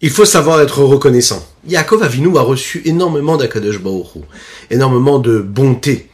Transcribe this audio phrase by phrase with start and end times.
[0.00, 1.44] Il faut savoir être reconnaissant.
[1.66, 4.22] Yaakov Avinu a reçu énormément d'Akadosh Baruch
[4.70, 6.08] énormément de bonté,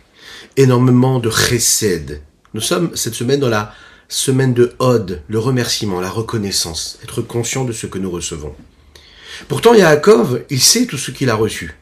[0.57, 2.23] énormément de chesed.
[2.55, 3.75] Nous sommes cette semaine dans la
[4.09, 8.55] semaine de Hod, le remerciement, la reconnaissance, être conscient de ce que nous recevons.
[9.49, 11.75] Pourtant, Yaakov, il sait tout ce qu'il a reçu.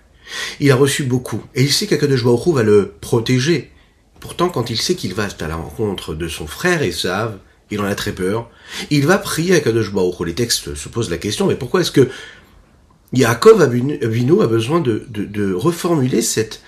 [0.59, 3.71] Il a reçu beaucoup, et il sait qu'Akadosh Baruch va le protéger.
[4.19, 7.39] Pourtant, quand il sait qu'il va à la rencontre de son frère Esav,
[7.73, 8.51] il en a très peur.
[8.91, 9.91] Il va prier à Kadosh
[10.25, 12.09] Les textes se posent la question, mais pourquoi est-ce que
[13.15, 16.61] Yaakov Avinu a besoin de, reformuler cette,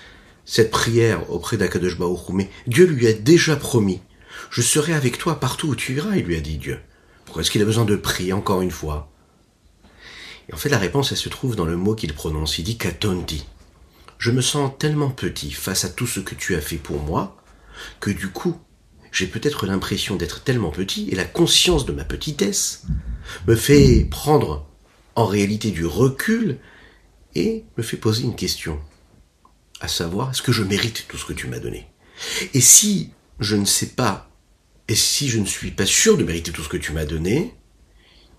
[0.71, 1.97] prière auprès d'Akadosh
[2.33, 4.01] Mais Dieu lui a déjà promis,
[4.49, 6.79] je serai avec toi partout où tu iras, il lui a dit Dieu.
[7.25, 9.11] Pourquoi est-ce qu'il a besoin de prier encore une fois?
[10.49, 12.59] Et en fait, la réponse, elle se trouve dans le mot qu'il prononce.
[12.59, 13.45] Il dit Katonti.
[14.19, 17.35] Je me sens tellement petit face à tout ce que tu as fait pour moi,
[17.99, 18.55] que du coup,
[19.15, 22.83] j'ai peut-être l'impression d'être tellement petit, et la conscience de ma petitesse
[23.47, 24.67] me fait prendre
[25.15, 26.57] en réalité du recul
[27.33, 28.77] et me fait poser une question,
[29.79, 31.87] à savoir, est-ce que je mérite tout ce que tu m'as donné?
[32.53, 34.29] Et si je ne sais pas,
[34.89, 37.55] et si je ne suis pas sûr de mériter tout ce que tu m'as donné,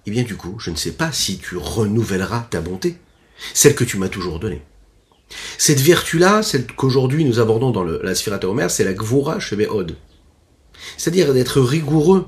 [0.04, 2.98] eh bien du coup, je ne sais pas si tu renouvelleras ta bonté,
[3.54, 4.60] celle que tu m'as toujours donnée.
[5.56, 9.96] Cette vertu-là, celle qu'aujourd'hui nous abordons dans la Sphirata Omer, c'est la Gvura Shebehod.
[10.96, 12.26] C'est-à-dire d'être rigoureux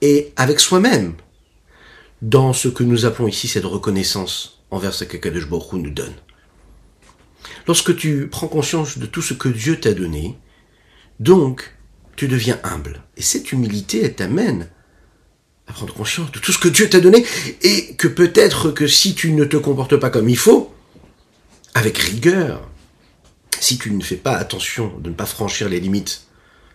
[0.00, 1.14] et avec soi-même
[2.22, 6.14] dans ce que nous appelons ici cette reconnaissance envers ce que Baruch nous donne.
[7.66, 10.36] Lorsque tu prends conscience de tout ce que Dieu t'a donné,
[11.20, 11.74] donc
[12.16, 13.02] tu deviens humble.
[13.16, 14.68] Et cette humilité, elle t'amène
[15.66, 17.24] à prendre conscience de tout ce que Dieu t'a donné
[17.62, 20.74] et que peut-être que si tu ne te comportes pas comme il faut,
[21.74, 22.68] avec rigueur,
[23.60, 26.26] si tu ne fais pas attention de ne pas franchir les limites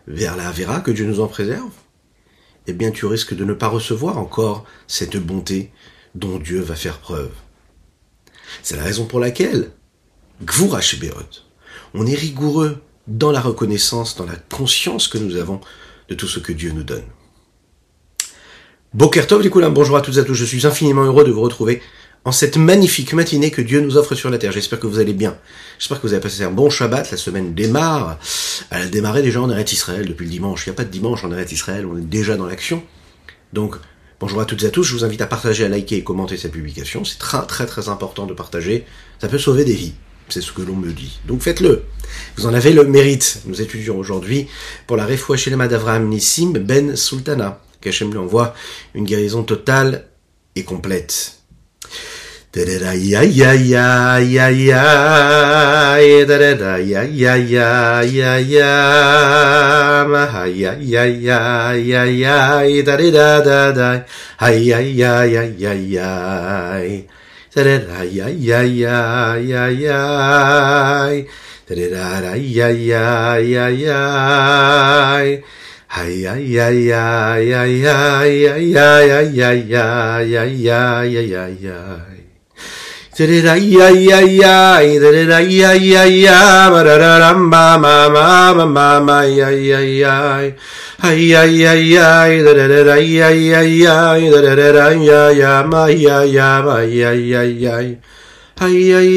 [0.10, 1.72] vers la Vera, que Dieu nous en préserve,
[2.68, 5.72] eh bien tu risques de ne pas recevoir encore cette bonté
[6.16, 7.32] dont Dieu va faire preuve.
[8.64, 9.72] C'est la raison pour laquelle,
[10.44, 10.80] Gvura
[11.94, 15.62] on est rigoureux dans la reconnaissance, dans la conscience que nous avons
[16.10, 17.06] de tout ce que Dieu nous donne.
[18.94, 21.82] Bokertov, les bonjour à toutes et à tous, je suis infiniment heureux de vous retrouver
[22.26, 24.52] en cette magnifique matinée que Dieu nous offre sur la terre.
[24.52, 25.38] J'espère que vous allez bien.
[25.78, 27.12] J'espère que vous avez passé un bon Shabbat.
[27.12, 28.20] La semaine démarre.
[28.72, 30.66] Elle a démarré déjà en Eretz Israël depuis le dimanche.
[30.66, 31.86] Il n'y a pas de dimanche en Eretz Israël.
[31.86, 32.84] On est déjà dans l'action.
[33.54, 33.76] Donc,
[34.20, 34.84] bonjour à toutes et à tous.
[34.84, 37.06] Je vous invite à partager, à liker et commenter cette publication.
[37.06, 38.86] C'est très, très, très important de partager.
[39.20, 39.94] Ça peut sauver des vies.
[40.28, 41.20] C'est ce que l'on me dit.
[41.26, 41.86] Donc faites-le.
[42.36, 43.42] Vous en avez le mérite.
[43.46, 44.48] Nous étudions aujourd'hui
[44.86, 47.62] pour la Refoua Shelema d'Avraham Nissim Ben Sultana.
[47.82, 48.54] Qu'Hachem lui envoie
[48.94, 50.06] une guérison totale
[50.56, 51.39] et complète.
[75.92, 76.24] Hi,
[98.62, 99.10] Ay, ay,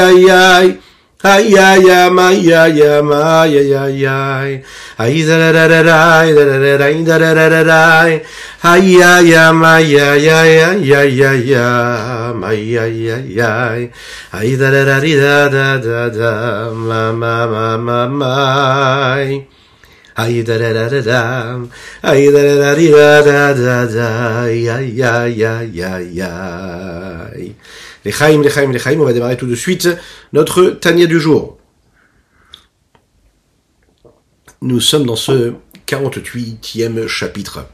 [0.00, 0.80] ay, ay,
[1.22, 4.62] Ay, ay, ay, ay, ay, ay, ay, ay.
[4.96, 8.08] Ay, da, da, da, da, da, da, da, da, da, da, da.
[8.08, 8.24] Ay,
[8.64, 11.54] ay, ay, ay, ay, ay, ay, ay,
[12.40, 13.90] ay, ay, ay, ay.
[14.32, 19.50] Ay, da, da, da, da, da, da, da, ma, ma, ma, ma, ma.
[20.20, 21.22] Ay da da da da da,
[22.02, 27.54] ay da da da da da da da, ay ay ay ay ay ay.
[28.04, 29.88] Les Chaim, les Chaim, les Chaim, on va démarrer tout de suite
[30.32, 31.58] notre Tania du jour.
[34.62, 35.54] Nous sommes dans ce
[35.86, 37.66] 48e chapitre.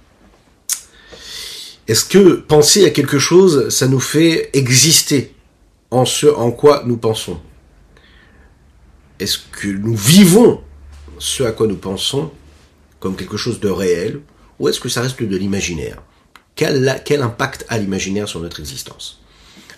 [1.87, 5.33] Est-ce que penser à quelque chose, ça nous fait exister
[5.93, 7.39] en ce en quoi nous pensons?
[9.21, 10.61] Est-ce que nous vivons
[11.19, 12.33] ce à quoi nous pensons
[12.99, 14.21] comme quelque chose de réel
[14.59, 16.03] ou est-ce que ça reste de l'imaginaire?
[16.57, 19.21] Quel, quel impact a l'imaginaire sur notre existence?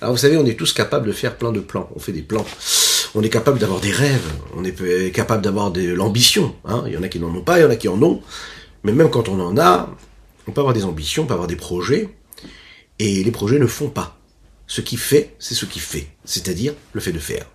[0.01, 1.91] Alors vous savez, on est tous capables de faire plein de plans.
[1.95, 2.45] On fait des plans.
[3.15, 4.31] On est capable d'avoir des rêves.
[4.57, 6.55] On est capable d'avoir de l'ambition.
[6.65, 6.85] Hein.
[6.87, 8.23] Il y en a qui n'en ont pas, il y en a qui en ont.
[8.85, 9.91] Mais même quand on en a,
[10.47, 12.09] on peut avoir des ambitions, on peut avoir des projets.
[13.01, 14.19] Et les projets ne font pas.
[14.67, 16.09] Ce qui fait, c'est ce qui fait.
[16.25, 17.47] C'est-à-dire le fait de faire.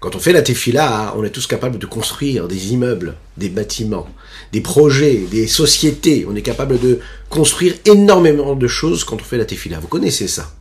[0.00, 4.08] Quand on fait la tefila, on est tous capables de construire des immeubles, des bâtiments,
[4.50, 6.26] des projets, des sociétés.
[6.26, 9.78] On est capable de construire énormément de choses quand on fait la tefila.
[9.78, 10.52] Vous connaissez ça.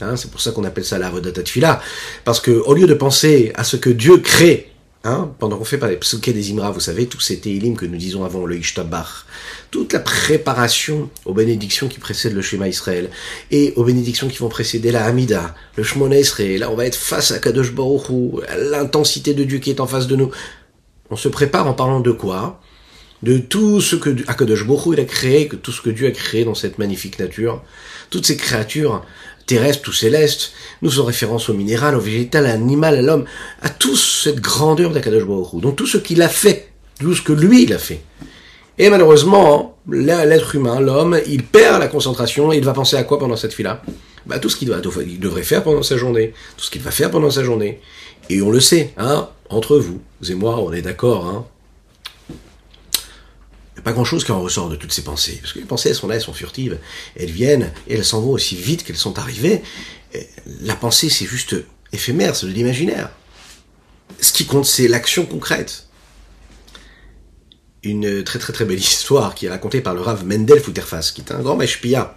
[0.00, 1.80] Hein, c'est pour ça qu'on appelle ça la vodata tefila.
[2.24, 4.70] Parce que au lieu de penser à ce que Dieu crée
[5.06, 7.84] Hein, pendant qu'on fait par les psuké des Imra, vous savez, tous ces télim que
[7.84, 9.26] nous disons avant le Ishtabach,
[9.70, 13.10] toute la préparation aux bénédictions qui précèdent le schéma Israël,
[13.50, 16.96] et aux bénédictions qui vont précéder la Hamida, le Shmona Israël, là on va être
[16.96, 18.08] face à Kadosh Baruch
[18.70, 20.30] l'intensité de Dieu qui est en face de nous.
[21.10, 22.62] On se prépare en parlant de quoi?
[23.22, 26.12] De tout ce que Akadosh Baruch il a créé, que tout ce que Dieu a
[26.12, 27.62] créé dans cette magnifique nature,
[28.08, 29.04] toutes ces créatures
[29.46, 30.52] terrestre ou céleste,
[30.82, 33.24] nous faisons référence au minéral, au végétal, à l'animal, à l'homme,
[33.62, 36.68] à toute cette grandeur d'Akadosh Baruch donc tout ce qu'il a fait,
[37.00, 38.00] tout ce que lui il a fait.
[38.76, 43.36] Et malheureusement, l'être humain, l'homme, il perd la concentration il va penser à quoi pendant
[43.36, 43.82] cette fille-là
[44.26, 44.74] bah, Tout ce qu'il
[45.06, 47.80] il devrait faire pendant sa journée, tout ce qu'il va faire pendant sa journée.
[48.30, 51.46] Et on le sait, hein, entre vous, vous et moi, on est d'accord, hein,
[53.84, 55.38] pas grand-chose qui en ressort de toutes ces pensées.
[55.40, 56.78] Parce que les pensées, elles sont là, elles sont furtives.
[57.16, 59.62] Elles viennent et elles s'en vont aussi vite qu'elles sont arrivées.
[60.62, 61.54] La pensée, c'est juste
[61.92, 63.10] éphémère, c'est de l'imaginaire.
[64.20, 65.88] Ce qui compte, c'est l'action concrète.
[67.82, 71.20] Une très très très belle histoire qui est racontée par le Rav Mendel Futerfas, qui
[71.20, 72.16] est un grand meshpia,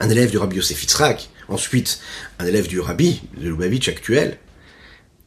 [0.00, 2.00] un élève du Rabbi Yosef Yitzhak, ensuite
[2.38, 4.38] un élève du Rabbi, de Lubavitch actuel.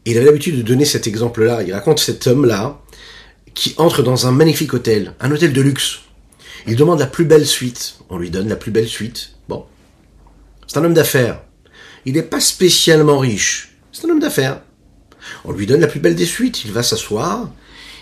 [0.05, 1.63] Il avait l'habitude de donner cet exemple-là.
[1.63, 2.81] Il raconte cet homme-là,
[3.53, 5.99] qui entre dans un magnifique hôtel, un hôtel de luxe.
[6.67, 7.97] Il demande la plus belle suite.
[8.09, 9.35] On lui donne la plus belle suite.
[9.49, 9.65] Bon.
[10.67, 11.41] C'est un homme d'affaires.
[12.05, 13.75] Il n'est pas spécialement riche.
[13.91, 14.61] C'est un homme d'affaires.
[15.45, 16.63] On lui donne la plus belle des suites.
[16.65, 17.49] Il va s'asseoir.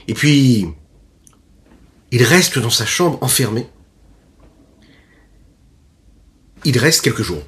[0.07, 0.67] Et puis,
[2.11, 3.67] il reste dans sa chambre enfermé.
[6.65, 7.43] Il reste quelques jours.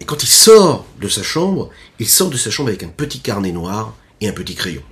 [0.00, 3.20] Et quand il sort de sa chambre, il sort de sa chambre avec un petit
[3.20, 4.82] carnet noir et un petit crayon.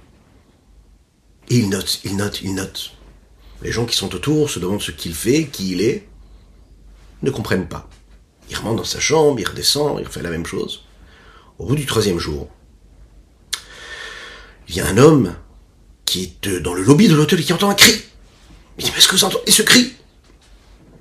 [1.51, 2.93] Et il note, il note, il note.
[3.63, 6.07] Les gens qui sont autour se demandent ce qu'il fait, qui il est,
[7.23, 7.89] ne comprennent pas.
[8.51, 10.85] Il remonte dans sa chambre, il redescend, il fait la même chose.
[11.59, 12.49] Au bout du troisième jour,
[14.69, 15.35] il y a un homme
[16.05, 18.03] qui est dans le lobby de l'hôtel et qui entend un cri.
[18.79, 19.93] Il dit, mais est-ce que vous entendez ce cri?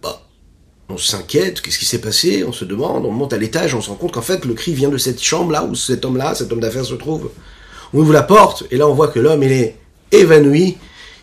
[0.02, 0.26] Bah,
[0.90, 2.44] On s'inquiète, qu'est-ce qui s'est passé?
[2.44, 4.74] On se demande, on monte à l'étage, on se rend compte qu'en fait, le cri
[4.74, 7.32] vient de cette chambre-là où cet homme-là, cet homme d'affaires se trouve.
[7.94, 9.78] On ouvre la porte, et là on voit que l'homme, il est
[10.12, 10.77] évanoui.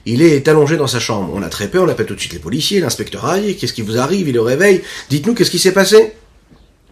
[0.06, 1.32] Il est allongé dans sa chambre.
[1.34, 3.82] On a très peur, on appelle tout de suite les policiers, l'inspecteur aille, qu'est-ce qui
[3.82, 4.82] vous arrive Il le réveille.
[5.08, 6.12] Dites-nous qu'est-ce qui s'est passé?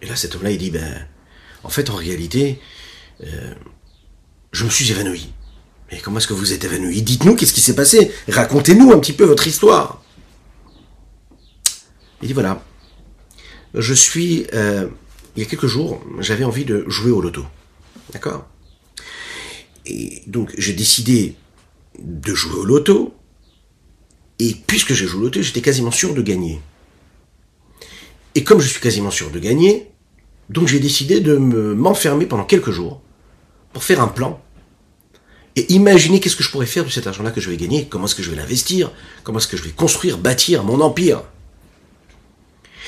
[0.01, 1.07] Et là, cet homme-là, il dit, ben,
[1.63, 2.59] en fait, en réalité,
[3.23, 3.53] euh,
[4.51, 5.31] je me suis évanoui.
[5.91, 7.03] Mais comment est-ce que vous êtes évanoui?
[7.03, 8.11] Dites-nous qu'est-ce qui s'est passé?
[8.27, 10.01] Racontez-nous un petit peu votre histoire.
[12.21, 12.63] Il dit, voilà,
[13.75, 14.87] je suis, euh,
[15.35, 17.45] il y a quelques jours, j'avais envie de jouer au loto.
[18.11, 18.47] D'accord?
[19.85, 21.35] Et donc, j'ai décidé
[21.99, 23.13] de jouer au loto.
[24.39, 26.59] Et puisque j'ai joué au loto, j'étais quasiment sûr de gagner.
[28.35, 29.91] Et comme je suis quasiment sûr de gagner,
[30.49, 33.01] donc j'ai décidé de m'enfermer pendant quelques jours
[33.71, 34.41] pour faire un plan
[35.55, 38.05] et imaginer qu'est-ce que je pourrais faire de cet argent-là que je vais gagner, comment
[38.05, 38.91] est-ce que je vais l'investir,
[39.23, 41.23] comment est-ce que je vais construire, bâtir mon empire.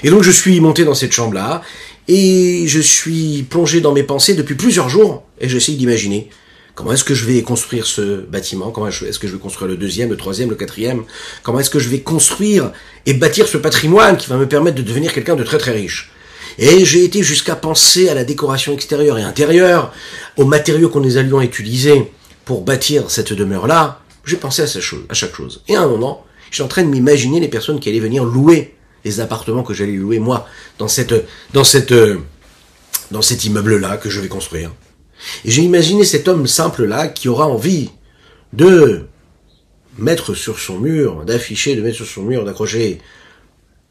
[0.04, 1.62] Et donc je suis monté dans cette chambre-là
[2.08, 6.30] et je suis plongé dans mes pensées depuis plusieurs jours et j'essaie d'imaginer
[6.76, 8.70] Comment est-ce que je vais construire ce bâtiment?
[8.70, 11.06] Comment est-ce que je vais construire le deuxième, le troisième, le quatrième?
[11.42, 12.74] Comment est-ce que je vais construire
[13.06, 16.12] et bâtir ce patrimoine qui va me permettre de devenir quelqu'un de très très riche?
[16.58, 19.94] Et j'ai été jusqu'à penser à la décoration extérieure et intérieure,
[20.36, 22.12] aux matériaux qu'on nous allions utiliser
[22.44, 24.02] pour bâtir cette demeure-là.
[24.26, 25.62] J'ai pensé à, chose, à chaque chose.
[25.70, 28.26] Et à un moment, je suis en train de m'imaginer les personnes qui allaient venir
[28.26, 31.14] louer les appartements que j'allais louer moi dans cette
[31.54, 31.94] dans cette
[33.12, 34.72] dans cet immeuble-là que je vais construire.
[35.44, 37.90] Et j'ai imaginé cet homme simple-là qui aura envie
[38.54, 39.08] de
[39.98, 43.00] mettre sur son mur, d'afficher, de mettre sur son mur, d'accrocher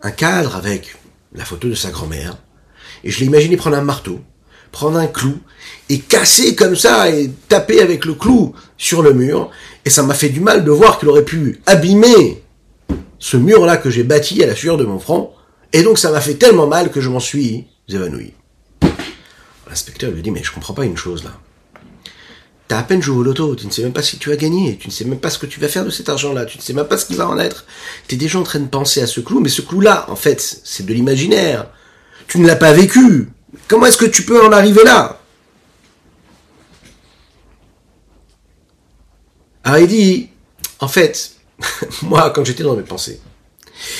[0.02, 0.96] un cadre avec
[1.34, 2.36] la photo de sa grand-mère.
[3.02, 4.20] Et je l'ai imaginé prendre un marteau,
[4.70, 5.38] prendre un clou,
[5.88, 9.50] et casser comme ça, et taper avec le clou sur le mur.
[9.84, 12.42] Et ça m'a fait du mal de voir qu'il aurait pu abîmer
[13.18, 15.32] ce mur-là que j'ai bâti à la sueur de mon front.
[15.72, 18.32] Et donc ça m'a fait tellement mal que je m'en suis évanoui.
[19.74, 21.32] L'inspecteur lui dit, mais je comprends pas une chose là.
[22.68, 24.76] T'as à peine joué au loto, tu ne sais même pas si tu as gagné,
[24.76, 26.62] tu ne sais même pas ce que tu vas faire de cet argent-là, tu ne
[26.62, 27.66] sais même pas ce qui va en être.
[28.06, 30.60] Tu es déjà en train de penser à ce clou, mais ce clou-là, en fait,
[30.62, 31.66] c'est de l'imaginaire.
[32.28, 33.30] Tu ne l'as pas vécu.
[33.66, 35.20] Comment est-ce que tu peux en arriver là?
[39.64, 40.28] Alors il dit,
[40.78, 41.32] en fait,
[42.02, 43.20] moi, quand j'étais dans mes pensées,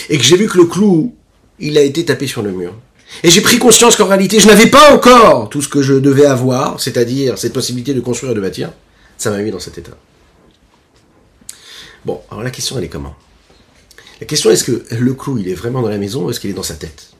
[0.08, 1.16] et que j'ai vu que le clou,
[1.58, 2.74] il a été tapé sur le mur,
[3.22, 6.26] et j'ai pris conscience qu'en réalité, je n'avais pas encore tout ce que je devais
[6.26, 8.72] avoir, c'est-à-dire cette possibilité de construire et de bâtir.
[9.16, 9.96] Ça m'a mis dans cet état.
[12.04, 13.14] Bon, alors la question, elle est comment?
[14.20, 16.50] La question, est-ce que le clou, il est vraiment dans la maison ou est-ce qu'il
[16.50, 17.12] est dans sa tête?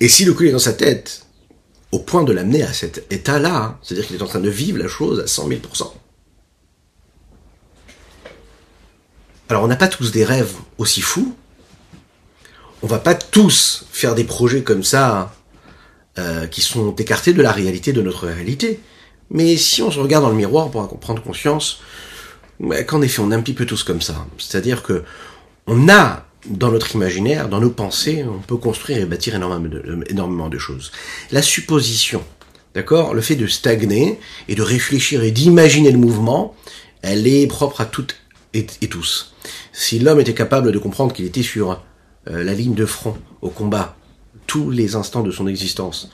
[0.00, 1.26] Et si le clou est dans sa tête,
[1.92, 4.88] au point de l'amener à cet état-là, c'est-à-dire qu'il est en train de vivre la
[4.88, 5.92] chose à 100 000%
[9.48, 11.34] Alors on n'a pas tous des rêves aussi fous,
[12.82, 15.34] on va pas tous faire des projets comme ça
[16.18, 18.80] euh, qui sont écartés de la réalité de notre réalité.
[19.30, 21.80] Mais si on se regarde dans le miroir, on pourra prendre conscience
[22.86, 24.26] qu'en effet on est un petit peu tous comme ça.
[24.38, 25.04] C'est-à-dire que
[25.66, 30.04] on a dans notre imaginaire, dans nos pensées, on peut construire et bâtir énormément de,
[30.08, 30.90] énormément de choses.
[31.30, 32.22] La supposition,
[32.74, 34.18] d'accord, le fait de stagner
[34.48, 36.54] et de réfléchir et d'imaginer le mouvement,
[37.02, 38.16] elle est propre à toutes
[38.52, 39.34] et, tous.
[39.72, 41.80] Si l'homme était capable de comprendre qu'il était sur
[42.28, 43.96] euh, la ligne de front au combat
[44.46, 46.10] tous les instants de son existence,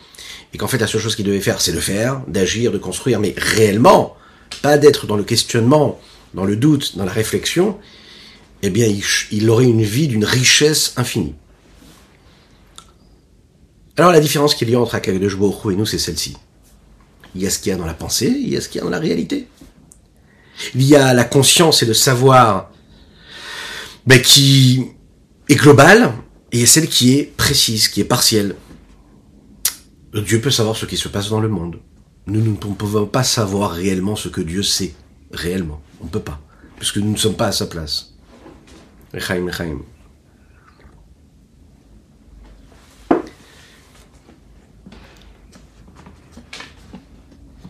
[0.53, 3.19] et qu'en fait la seule chose qu'il devait faire, c'est de faire, d'agir, de construire,
[3.19, 4.15] mais réellement,
[4.61, 5.99] pas d'être dans le questionnement,
[6.35, 7.79] dans le doute, dans la réflexion,
[8.63, 8.87] eh bien,
[9.31, 11.35] il, aurait une vie d'une richesse infinie.
[13.97, 16.37] Alors, la différence qu'il y a entre Akadosh Baruch et nous, c'est celle-ci.
[17.35, 18.79] Il y a ce qu'il y a dans la pensée, il y a ce qu'il
[18.79, 19.47] y a dans la réalité.
[20.75, 22.71] Il y a la conscience et le savoir
[24.07, 24.87] ben, qui
[25.49, 26.13] est global,
[26.53, 28.57] et celle qui est précise, qui est partielle.
[30.15, 31.77] Dieu peut savoir ce qui se passe dans le monde.
[32.27, 34.95] Nous, ne pouvons pas savoir réellement ce que Dieu sait,
[35.31, 35.81] réellement.
[36.01, 36.41] On ne peut pas,
[36.77, 38.15] puisque nous ne sommes pas à sa place.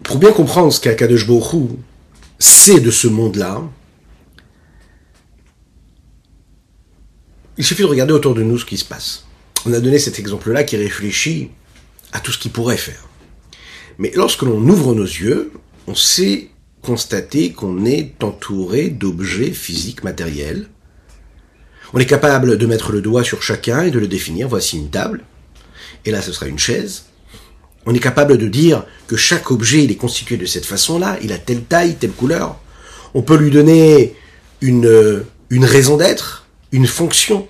[0.02, 1.26] Pour bien comprendre ce qu'Akadosh
[2.38, 3.62] sait de ce monde-là,
[7.59, 9.25] il suffit de regarder autour de nous ce qui se passe.
[9.65, 11.51] On a donné cet exemple-là qui réfléchit
[12.13, 13.09] à tout ce qu'il pourrait faire.
[13.99, 15.53] Mais lorsque l'on ouvre nos yeux,
[15.87, 16.51] on sait
[16.83, 20.69] constater qu'on est entouré d'objets physiques matériels
[21.93, 24.49] on est capable de mettre le doigt sur chacun et de le définir.
[24.49, 25.23] Voici une table.
[26.05, 27.05] Et là, ce sera une chaise.
[27.87, 31.19] On est capable de dire que chaque objet, il est constitué de cette façon-là.
[31.23, 32.59] Il a telle taille, telle couleur.
[33.15, 34.15] On peut lui donner
[34.61, 37.49] une, une raison d'être, une fonction.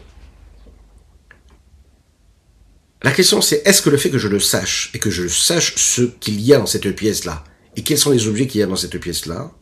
[3.03, 5.75] La question c'est est-ce que le fait que je le sache et que je sache
[5.77, 7.45] ce qu'il y a dans cette pièce-là
[7.77, 9.53] et quels sont les objets qu'il y a dans cette pièce-là,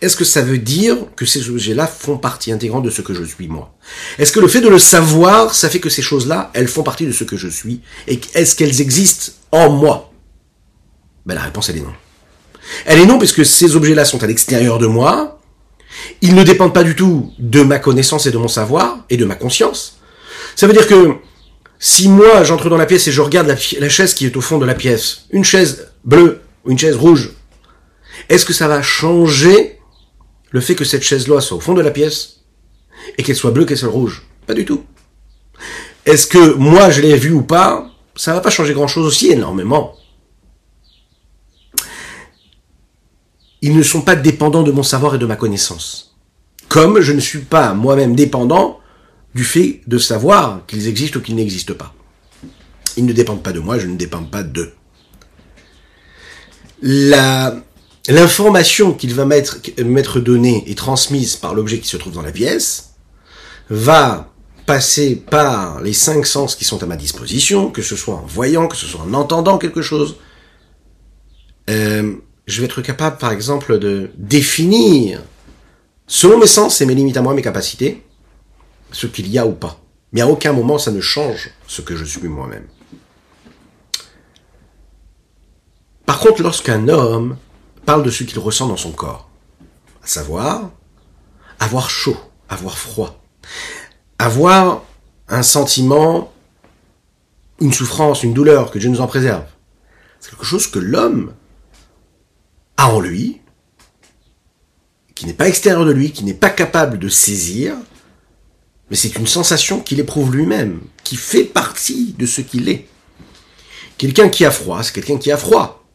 [0.00, 3.24] est-ce que ça veut dire que ces objets-là font partie intégrante de ce que je
[3.24, 3.74] suis moi?
[4.18, 7.06] Est-ce que le fait de le savoir, ça fait que ces choses-là, elles font partie
[7.06, 10.12] de ce que je suis Et est-ce qu'elles existent en moi?
[11.24, 11.94] Ben, La réponse, elle est non.
[12.84, 15.35] Elle est non puisque ces objets-là sont à l'extérieur de moi.
[16.22, 19.24] Ils ne dépendent pas du tout de ma connaissance et de mon savoir et de
[19.24, 19.98] ma conscience.
[20.54, 21.16] Ça veut dire que
[21.78, 24.58] si moi j'entre dans la pièce et je regarde la, chaise qui est au fond
[24.58, 27.32] de la pièce, une chaise bleue ou une chaise rouge,
[28.28, 29.78] est-ce que ça va changer
[30.50, 32.40] le fait que cette chaise-là soit au fond de la pièce
[33.18, 34.22] et qu'elle soit bleue, qu'elle soit rouge?
[34.46, 34.84] Pas du tout.
[36.06, 37.90] Est-ce que moi je l'ai vue ou pas?
[38.14, 39.94] Ça va pas changer grand-chose aussi énormément.
[43.62, 46.16] Ils ne sont pas dépendants de mon savoir et de ma connaissance.
[46.68, 48.80] Comme je ne suis pas moi-même dépendant
[49.34, 51.94] du fait de savoir qu'ils existent ou qu'ils n'existent pas.
[52.96, 54.72] Ils ne dépendent pas de moi, je ne dépends pas d'eux.
[56.82, 57.56] La
[58.08, 62.32] l'information qu'il va mettre, mettre donnée et transmise par l'objet qui se trouve dans la
[62.32, 62.94] pièce
[63.68, 64.32] va
[64.64, 68.68] passer par les cinq sens qui sont à ma disposition, que ce soit en voyant,
[68.68, 70.16] que ce soit en entendant quelque chose.
[71.70, 72.14] Euh,
[72.46, 75.22] je vais être capable, par exemple, de définir,
[76.06, 78.04] selon mes sens et mes limites à moi, mes capacités,
[78.92, 79.80] ce qu'il y a ou pas.
[80.12, 82.66] Mais à aucun moment ça ne change ce que je suis moi-même.
[86.06, 87.36] Par contre, lorsqu'un homme
[87.84, 89.30] parle de ce qu'il ressent dans son corps.
[90.02, 90.70] À savoir,
[91.58, 92.16] avoir chaud,
[92.48, 93.22] avoir froid,
[94.18, 94.82] avoir
[95.28, 96.32] un sentiment,
[97.60, 99.44] une souffrance, une douleur, que Dieu nous en préserve.
[100.20, 101.32] C'est quelque chose que l'homme
[102.78, 103.40] en lui,
[105.14, 107.74] qui n'est pas extérieur de lui, qui n'est pas capable de saisir,
[108.90, 112.86] mais c'est une sensation qu'il éprouve lui-même, qui fait partie de ce qu'il est.
[113.98, 115.86] Quelqu'un qui a froid, c'est quelqu'un qui a froid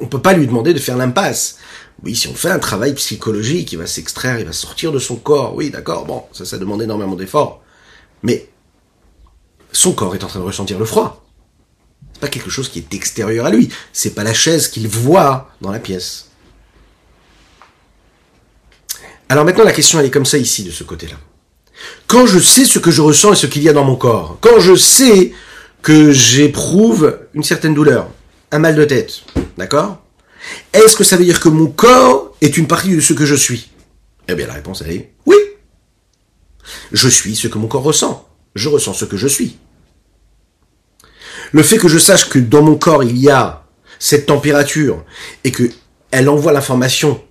[0.00, 1.58] on peut pas lui demander de faire l'impasse.
[2.02, 5.16] Oui, si on fait un travail psychologique, il va s'extraire, il va sortir de son
[5.16, 5.54] corps.
[5.54, 7.62] Oui, d'accord, bon, ça, ça demande énormément d'efforts.
[8.22, 8.48] Mais
[9.72, 11.24] son corps est en train de ressentir le froid.
[12.20, 13.70] Pas quelque chose qui est extérieur à lui.
[13.92, 16.26] C'est pas la chaise qu'il voit dans la pièce.
[19.28, 21.16] Alors maintenant, la question, elle est comme ça ici, de ce côté-là.
[22.06, 24.38] Quand je sais ce que je ressens et ce qu'il y a dans mon corps,
[24.40, 25.32] quand je sais
[25.82, 28.10] que j'éprouve une certaine douleur,
[28.50, 29.22] un mal de tête,
[29.56, 30.02] d'accord?
[30.72, 33.34] Est-ce que ça veut dire que mon corps est une partie de ce que je
[33.34, 33.70] suis?
[34.28, 35.36] Eh bien la réponse est oui.
[36.92, 38.28] Je suis ce que mon corps ressent.
[38.54, 39.56] Je ressens ce que je suis.
[41.52, 43.64] Le fait que je sache que dans mon corps il y a
[43.98, 45.04] cette température
[45.44, 45.70] et que
[46.10, 47.22] elle envoie l'information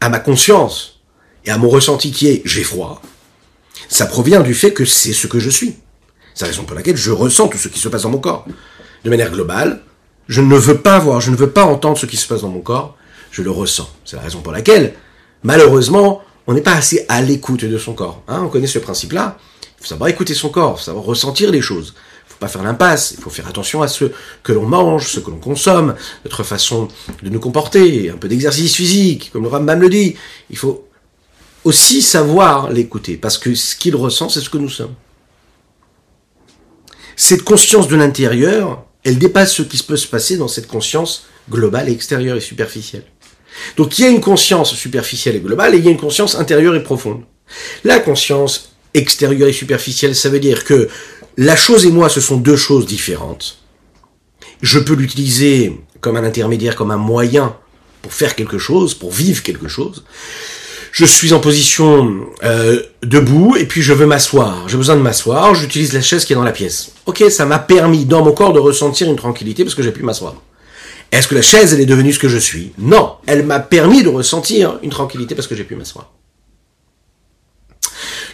[0.00, 1.00] à ma conscience
[1.44, 3.00] et à mon ressenti qui est j'ai froid,
[3.88, 5.76] ça provient du fait que c'est ce que je suis.
[6.34, 8.46] C'est la raison pour laquelle je ressens tout ce qui se passe dans mon corps.
[9.04, 9.80] De manière globale,
[10.28, 12.48] je ne veux pas voir, je ne veux pas entendre ce qui se passe dans
[12.48, 12.96] mon corps,
[13.30, 13.88] je le ressens.
[14.04, 14.94] C'est la raison pour laquelle,
[15.42, 18.22] malheureusement, on n'est pas assez à l'écoute de son corps.
[18.28, 19.38] Hein, on connaît ce principe-là.
[19.62, 21.94] Il faut savoir écouter son corps, savoir ressentir les choses.
[22.38, 24.04] Pas faire l'impasse, il faut faire attention à ce
[24.42, 26.88] que l'on mange, ce que l'on consomme, notre façon
[27.22, 30.16] de nous comporter, un peu d'exercice physique, comme le Rambam le dit.
[30.50, 30.86] Il faut
[31.64, 34.94] aussi savoir l'écouter, parce que ce qu'il ressent, c'est ce que nous sommes.
[37.16, 41.88] Cette conscience de l'intérieur, elle dépasse ce qui peut se passer dans cette conscience globale
[41.88, 43.04] extérieure et superficielle.
[43.76, 46.34] Donc il y a une conscience superficielle et globale et il y a une conscience
[46.34, 47.22] intérieure et profonde.
[47.84, 50.88] La conscience extérieure et superficielle, ça veut dire que
[51.36, 53.58] la chose et moi, ce sont deux choses différentes.
[54.62, 57.56] Je peux l'utiliser comme un intermédiaire, comme un moyen
[58.02, 60.04] pour faire quelque chose, pour vivre quelque chose.
[60.92, 64.66] Je suis en position euh, debout et puis je veux m'asseoir.
[64.68, 66.92] J'ai besoin de m'asseoir, j'utilise la chaise qui est dans la pièce.
[67.04, 70.02] Ok, ça m'a permis dans mon corps de ressentir une tranquillité parce que j'ai pu
[70.02, 70.36] m'asseoir.
[71.12, 72.72] Est-ce que la chaise, elle est devenue ce que je suis?
[72.78, 76.12] Non, elle m'a permis de ressentir une tranquillité parce que j'ai pu m'asseoir.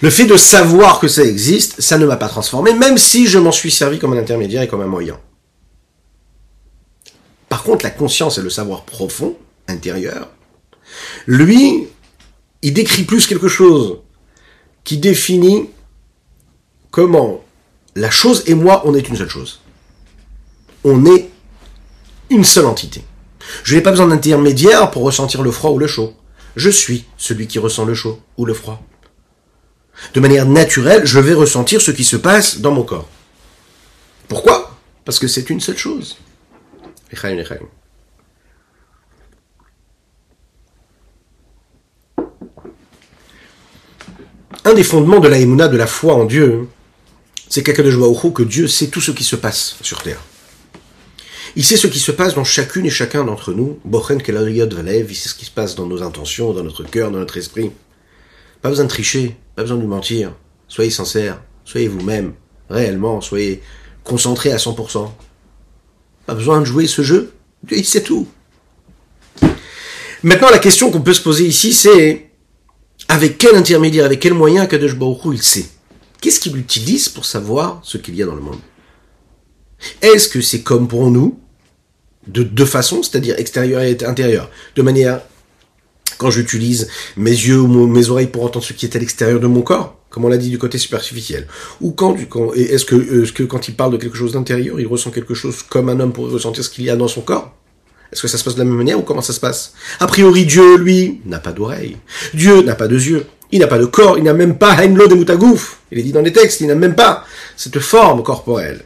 [0.03, 3.39] Le fait de savoir que ça existe, ça ne m'a pas transformé, même si je
[3.39, 5.19] m'en suis servi comme un intermédiaire et comme un moyen.
[7.49, 9.37] Par contre, la conscience et le savoir profond,
[9.69, 10.29] intérieur,
[11.27, 11.87] lui,
[12.63, 13.99] il décrit plus quelque chose
[14.83, 15.71] qui définit
[16.91, 17.45] comment
[17.95, 19.61] la chose et moi, on est une seule chose.
[20.83, 21.31] On est
[22.29, 23.05] une seule entité.
[23.63, 26.13] Je n'ai pas besoin d'intermédiaire pour ressentir le froid ou le chaud.
[26.57, 28.83] Je suis celui qui ressent le chaud ou le froid.
[30.15, 33.09] De manière naturelle, je vais ressentir ce qui se passe dans mon corps.
[34.29, 34.79] Pourquoi?
[35.05, 36.17] Parce que c'est une seule chose.
[44.65, 46.69] Un des fondements de la émouna, de la foi en Dieu,
[47.49, 50.21] c'est que Dieu sait tout ce qui se passe sur terre.
[51.55, 53.79] Il sait ce qui se passe dans chacune et chacun d'entre nous.
[53.85, 57.19] Bochen Valev, il sait ce qui se passe dans nos intentions, dans notre cœur, dans
[57.19, 57.73] notre esprit.
[58.63, 60.33] Pas besoin de tricher, pas besoin de mentir.
[60.69, 62.35] Soyez sincères, soyez vous-même,
[62.71, 63.61] réellement, soyez
[64.05, 65.11] concentrés à 100%.
[66.27, 67.33] Pas besoin de jouer ce jeu.
[67.71, 68.27] Il sait tout.
[70.23, 72.31] Maintenant, la question qu'on peut se poser ici, c'est
[73.09, 75.67] avec quel intermédiaire, avec quel moyen Kadosh Baruch il sait?
[76.21, 78.61] Qu'est-ce qu'il utilise pour savoir ce qu'il y a dans le monde?
[80.01, 81.41] Est-ce que c'est comme pour nous,
[82.29, 85.21] de deux façons, c'est-à-dire extérieur et intérieur, de manière
[86.19, 89.47] quand j'utilise mes yeux ou mes oreilles pour entendre ce qui est à l'extérieur de
[89.47, 91.47] mon corps, comme on l'a dit du côté superficiel,
[91.81, 92.17] ou quand,
[92.55, 95.35] est-ce que, est -ce que quand il parle de quelque chose d'intérieur, il ressent quelque
[95.35, 97.53] chose comme un homme pourrait ressentir ce qu'il y a dans son corps?
[98.13, 99.73] Est-ce que ça se passe de la même manière ou comment ça se passe?
[99.99, 101.97] A priori, Dieu, lui, n'a pas d'oreille.
[102.35, 103.25] Dieu n'a pas de yeux.
[103.51, 104.19] Il n'a pas de corps.
[104.19, 105.81] Il n'a même pas Haimlo de Moutagouf.
[105.91, 107.25] Il est dit dans les textes, il n'a même pas
[107.57, 108.85] cette forme corporelle.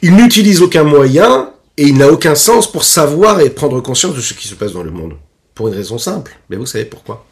[0.00, 4.20] Il n'utilise aucun moyen et il n'a aucun sens pour savoir et prendre conscience de
[4.20, 5.14] ce qui se passe dans le monde.
[5.54, 6.36] Pour une raison simple.
[6.50, 7.26] Mais vous savez pourquoi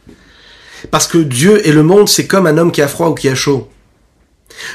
[0.91, 3.29] Parce que Dieu et le monde, c'est comme un homme qui a froid ou qui
[3.29, 3.69] a chaud.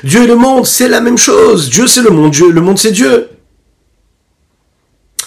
[0.04, 1.70] Dieu et le monde, c'est la même chose.
[1.70, 2.32] Dieu, c'est le monde.
[2.32, 3.30] Dieu, le monde, c'est Dieu.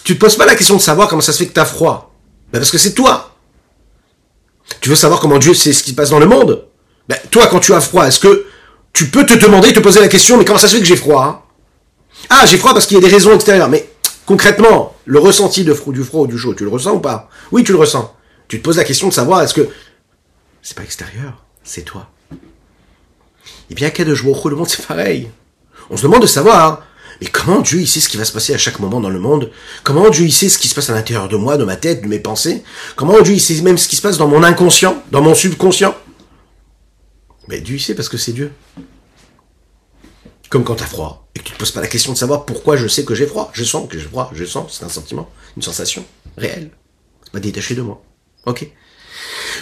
[0.04, 1.64] Tu te poses pas la question de savoir comment ça se fait que tu as
[1.64, 2.12] froid.
[2.52, 3.37] Ben parce que c'est toi.
[4.80, 6.66] Tu veux savoir comment Dieu sait ce qui se passe dans le monde?
[7.09, 8.46] Ben, Toi, quand tu as froid, est-ce que
[8.92, 10.96] tu peux te demander, te poser la question, mais comment ça se fait que j'ai
[10.96, 11.40] froid hein?
[12.28, 13.70] Ah, j'ai froid parce qu'il y a des raisons extérieures.
[14.30, 17.28] Concrètement, le ressenti de du froid ou du chaud, tu le ressens ou pas?
[17.50, 18.14] Oui, tu le ressens.
[18.46, 19.68] Tu te poses la question de savoir, est-ce que
[20.62, 22.08] c'est pas extérieur, c'est toi.
[23.70, 25.28] Et bien, cas de joie au le monde, c'est pareil.
[25.90, 26.86] On se demande de savoir,
[27.20, 29.18] mais comment Dieu il sait ce qui va se passer à chaque moment dans le
[29.18, 29.50] monde?
[29.82, 32.00] Comment Dieu il sait ce qui se passe à l'intérieur de moi, de ma tête,
[32.00, 32.62] de mes pensées?
[32.94, 35.96] Comment Dieu il sait même ce qui se passe dans mon inconscient, dans mon subconscient?
[37.48, 38.52] Mais Dieu il sait parce que c'est Dieu.
[40.50, 42.44] Comme quand tu as froid et que tu te poses pas la question de savoir
[42.44, 43.50] pourquoi je sais que j'ai froid.
[43.54, 46.04] Je sens que j'ai froid, je sens, c'est un sentiment, une sensation
[46.36, 46.70] réelle.
[47.24, 48.02] C'est pas détaché de moi.
[48.46, 48.68] Ok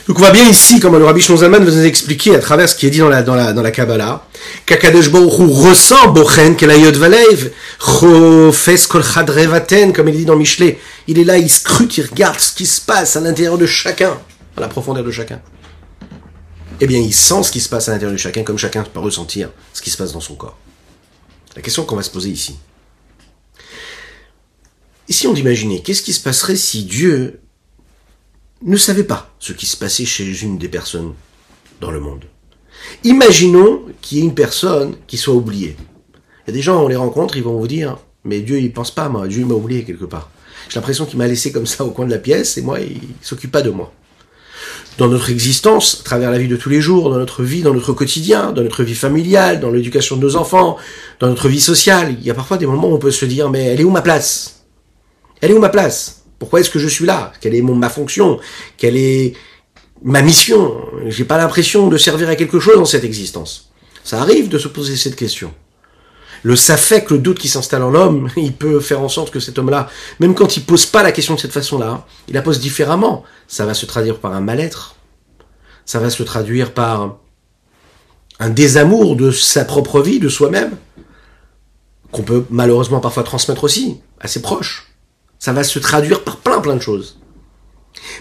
[0.07, 2.87] donc on voit bien ici, comme le Rabbi Shlomo nous expliquer à travers ce qui
[2.87, 4.27] est dit dans la, dans la, dans la Kabbalah,
[4.64, 10.79] qu'Akadosh Baruch ressent Bochen Kelayot Valeiv, Chofes Kol Chadrevaten, comme il dit dans Michelet.
[11.09, 14.18] Il est là, il scrute, il regarde ce qui se passe à l'intérieur de chacun,
[14.57, 15.40] à la profondeur de chacun.
[16.81, 19.01] Eh bien, il sent ce qui se passe à l'intérieur de chacun, comme chacun peut
[19.01, 20.57] ressentir ce qui se passe dans son corps.
[21.59, 22.57] La question qu'on va se poser ici.
[25.09, 27.40] Essayons d'imaginer, qu'est-ce qui se passerait si Dieu
[28.62, 31.14] ne savait pas ce qui se passait chez une des personnes
[31.81, 32.27] dans le monde?
[33.03, 35.77] Imaginons qu'il y ait une personne qui soit oubliée.
[36.14, 38.73] Il y a des gens, on les rencontre, ils vont vous dire, mais Dieu, il
[38.73, 40.31] pense pas moi, Dieu m'a oublié quelque part.
[40.68, 43.01] J'ai l'impression qu'il m'a laissé comme ça au coin de la pièce et moi, il
[43.21, 43.92] s'occupe pas de moi.
[44.98, 47.72] Dans notre existence, à travers la vie de tous les jours, dans notre vie, dans
[47.72, 50.76] notre quotidien, dans notre vie familiale, dans l'éducation de nos enfants,
[51.20, 53.48] dans notre vie sociale, il y a parfois des moments où on peut se dire,
[53.48, 54.64] mais elle est où ma place?
[55.40, 56.24] Elle est où ma place?
[56.40, 57.32] Pourquoi est-ce que je suis là?
[57.40, 58.40] Quelle est mon, ma fonction?
[58.76, 59.34] Quelle est
[60.02, 60.76] ma mission?
[61.06, 63.70] J'ai pas l'impression de servir à quelque chose dans cette existence.
[64.02, 65.54] Ça arrive de se poser cette question
[66.42, 66.55] le
[67.01, 69.88] que le doute qui s'installe en l'homme, il peut faire en sorte que cet homme-là,
[70.20, 73.24] même quand il pose pas la question de cette façon-là, il la pose différemment.
[73.46, 74.96] Ça va se traduire par un mal-être.
[75.85, 77.16] Ça va se traduire par
[78.40, 80.77] un désamour de sa propre vie, de soi-même,
[82.12, 84.92] qu'on peut malheureusement parfois transmettre aussi à ses proches.
[85.38, 87.18] Ça va se traduire par plein plein de choses.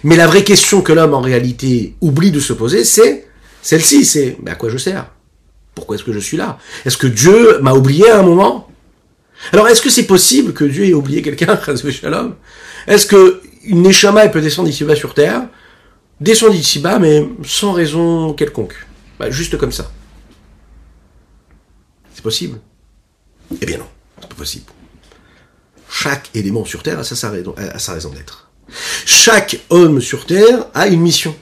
[0.04, 3.28] Mais la vraie question que l'homme en réalité oublie de se poser, c'est
[3.62, 5.10] celle-ci, c'est à quoi je sers?
[5.78, 6.58] Pourquoi est-ce que je suis là?
[6.86, 8.68] Est-ce que Dieu m'a oublié à un moment?
[9.54, 11.56] Alors, est-ce que c'est possible que Dieu ait oublié quelqu'un,
[12.88, 15.44] Est-ce que une Neshama peut descendre d'ici-bas sur terre,
[16.20, 18.74] descendre d'ici-bas, mais sans raison quelconque
[19.20, 19.92] bah, Juste comme ça.
[22.16, 22.60] C'est possible?
[23.62, 23.88] Eh bien non,
[24.20, 24.66] c'est pas possible.
[25.92, 28.50] Chaque élément sur terre a sa raison d'être.
[29.06, 31.36] Chaque homme sur terre a une mission.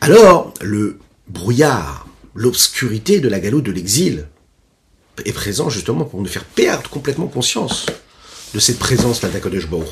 [0.00, 2.07] Alors, le brouillard
[2.38, 4.28] l'obscurité de la galoute de l'exil
[5.24, 7.86] est présent justement pour nous faire perdre complètement conscience
[8.54, 9.88] de cette présence-là d'Akadosh Baruch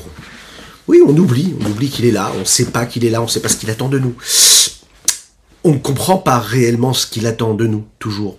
[0.87, 3.21] Oui, on oublie, on oublie qu'il est là, on ne sait pas qu'il est là,
[3.21, 4.15] on ne sait pas ce qu'il attend de nous.
[5.65, 8.37] On ne comprend pas réellement ce qu'il attend de nous, toujours.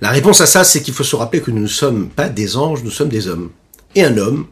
[0.00, 2.56] La réponse à ça, c'est qu'il faut se rappeler que nous ne sommes pas des
[2.56, 3.50] anges, nous sommes des hommes.
[3.94, 4.46] Et un homme,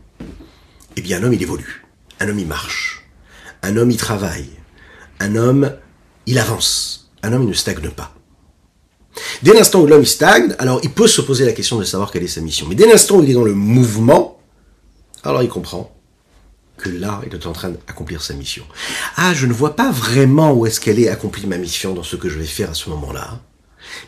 [0.96, 1.84] eh bien un homme, il évolue.
[2.20, 3.04] Un homme, il marche.
[3.62, 4.48] Un homme, il travaille.
[5.20, 5.72] Un homme,
[6.26, 7.10] il avance.
[7.22, 8.14] Un homme, il ne stagne pas.
[9.42, 12.24] Dès l'instant où l'homme stagne, alors il peut se poser la question de savoir quelle
[12.24, 12.66] est sa mission.
[12.68, 14.40] Mais dès l'instant où il est dans le mouvement,
[15.22, 15.94] alors il comprend
[16.76, 18.64] que là, il est en train d'accomplir sa mission.
[19.16, 22.16] Ah, je ne vois pas vraiment où est-ce qu'elle est accomplie ma mission dans ce
[22.16, 23.40] que je vais faire à ce moment-là.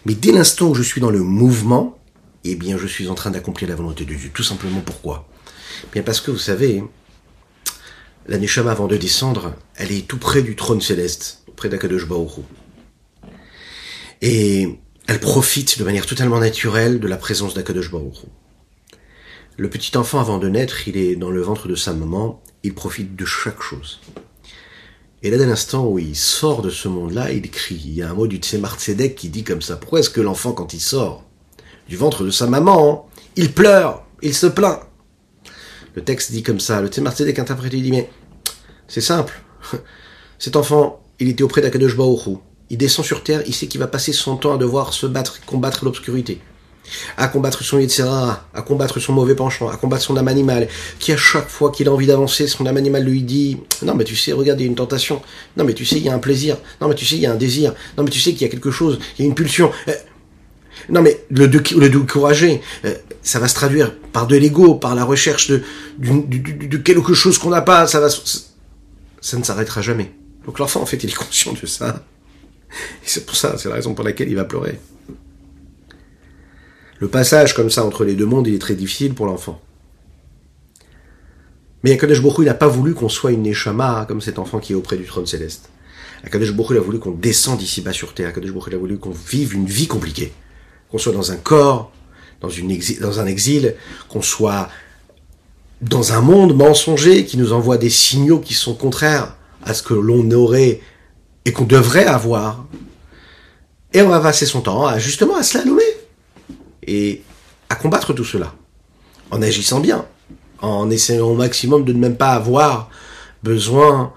[0.05, 1.99] Mais dès l'instant où je suis dans le mouvement,
[2.45, 4.31] eh bien, je suis en train d'accomplir la volonté de Dieu.
[4.33, 5.29] Tout simplement pourquoi?
[5.93, 6.83] Bien parce que vous savez,
[8.27, 12.43] la Neshama, avant de descendre, elle est tout près du trône céleste, près d'Akadosh Baoru.
[14.23, 18.27] Et elle profite de manière totalement naturelle de la présence d'Akadosh Baoru.
[19.57, 22.75] Le petit enfant, avant de naître, il est dans le ventre de sa maman, il
[22.75, 24.01] profite de chaque chose.
[25.27, 27.83] Et là, dès l'instant où il sort de ce monde-là, il crie.
[27.85, 29.75] Il y a un mot du Tzemar Tzedek qui dit comme ça.
[29.75, 31.25] Pourquoi est-ce que l'enfant, quand il sort
[31.89, 34.79] du ventre de sa maman, il pleure, il se plaint?
[35.97, 36.81] Le texte dit comme ça.
[36.81, 38.09] Le Tzemar Tzedek interprète, il dit, mais
[38.87, 39.43] c'est simple.
[40.39, 42.37] Cet enfant, il était auprès d'Akadosh Baoru.
[42.71, 45.45] Il descend sur terre, il sait qu'il va passer son temps à devoir se battre,
[45.45, 46.41] combattre l'obscurité
[47.17, 50.69] à combattre son Yetzera, à combattre son mauvais penchant, à combattre son âme animale,
[50.99, 54.05] qui à chaque fois qu'il a envie d'avancer, son âme animale lui dit Non, mais
[54.05, 55.23] tu sais, regarde, il y a une tentation.
[55.57, 56.57] Non, mais tu sais, il y a un plaisir.
[56.81, 57.75] Non, mais tu sais, il y a un désir.
[57.97, 59.71] Non, mais tu sais qu'il y a quelque chose, il y a une pulsion.
[59.89, 59.93] Euh,
[60.89, 65.05] non, mais le, le décourager, euh, ça va se traduire par de l'ego, par la
[65.05, 65.63] recherche de,
[66.79, 67.87] quelque chose qu'on n'a pas.
[67.87, 70.13] Ça va, ça ne s'arrêtera jamais.
[70.45, 72.05] Donc l'enfant, en fait, il est conscient de ça.
[72.71, 74.79] Et c'est pour ça, c'est la raison pour laquelle il va pleurer.
[76.99, 79.61] Le passage comme ça entre les deux mondes, il est très difficile pour l'enfant.
[81.85, 84.73] Mais Akadosh Baruch il n'a pas voulu qu'on soit une Neshama comme cet enfant qui
[84.73, 85.69] est auprès du trône céleste.
[86.25, 88.29] Akadosh Baruch il a voulu qu'on descende ici bas sur terre.
[88.29, 90.33] Akadosh Baruch il a voulu qu'on vive une vie compliquée.
[90.91, 91.93] Qu'on soit dans un corps,
[92.41, 93.75] dans, un exil,
[94.09, 94.69] qu'on soit
[95.83, 99.95] dans un monde mensonger qui nous envoie des signaux qui sont contraires à ce que
[99.95, 100.81] l'on aurait
[101.45, 102.67] et qu'on devrait avoir.
[103.93, 105.65] Et on va passer son temps à justement à se la
[106.87, 107.23] et
[107.69, 108.55] à combattre tout cela,
[109.31, 110.07] en agissant bien,
[110.61, 112.91] en essayant au maximum de ne même pas avoir
[113.43, 114.13] besoin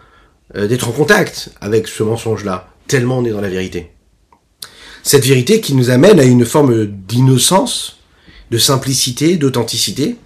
[0.55, 3.91] euh, d'être en contact avec ce mensonge-là, tellement on est dans la vérité.
[5.03, 7.99] Cette vérité qui nous amène à une forme d'innocence,
[8.51, 10.17] de simplicité, d'authenticité,